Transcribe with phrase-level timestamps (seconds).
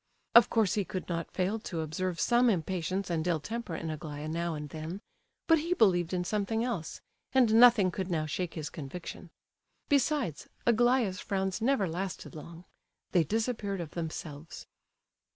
[0.33, 4.27] Of course he could not fail to observe some impatience and ill temper in Aglaya
[4.27, 4.99] now and then;
[5.45, 7.01] but he believed in something else,
[7.33, 9.29] and nothing could now shake his conviction.
[9.89, 12.65] Besides, Aglaya's frowns never lasted long;
[13.11, 14.65] they disappeared of themselves.